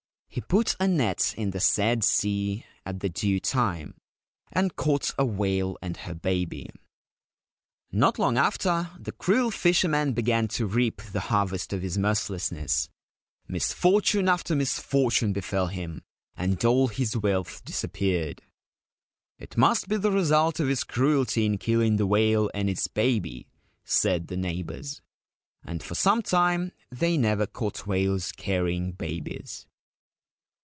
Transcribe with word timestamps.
He 0.33 0.39
put 0.39 0.77
a 0.79 0.87
net 0.87 1.33
in 1.37 1.51
the 1.51 1.59
said 1.59 2.05
sea 2.05 2.65
at 2.85 3.01
the 3.01 3.09
due 3.09 3.41
time, 3.41 3.95
and 4.49 4.73
caught 4.77 5.13
a 5.19 5.25
whale 5.25 5.77
and 5.81 5.97
her 5.97 6.13
baby. 6.13 6.69
Not 7.91 8.17
long 8.17 8.37
after, 8.37 8.91
the 8.97 9.11
cruel 9.11 9.51
fisherman 9.51 10.13
began 10.13 10.47
to 10.55 10.65
reap 10.65 11.01
the 11.01 11.19
harvest 11.31 11.73
of 11.73 11.81
his 11.81 11.95
200 11.95 12.05
Whales 12.07 12.19
mercilessness. 12.21 12.89
Misfortune 13.49 14.29
after 14.29 14.55
misfortune 14.55 15.33
befell 15.33 15.67
him, 15.67 16.01
and 16.37 16.63
all 16.63 16.87
his 16.87 17.17
wealth 17.17 17.61
disappeared.' 17.65 18.41
It 19.37 19.57
must 19.57 19.89
be 19.89 19.97
the 19.97 20.11
result 20.13 20.61
of 20.61 20.69
his 20.69 20.85
cruelty 20.85 21.45
in 21.45 21.57
killing 21.57 21.97
the 21.97 22.07
whale 22.07 22.49
and 22.53 22.69
its 22.69 22.87
baby/ 22.87 23.47
said 23.83 24.29
the 24.29 24.37
neighbours; 24.37 25.01
and 25.65 25.83
for 25.83 25.95
some 25.95 26.21
time 26.21 26.71
they 26.89 27.17
never 27.17 27.45
caught 27.45 27.85
whales 27.85 28.31
carrying 28.31 28.93
babies. 28.93 29.67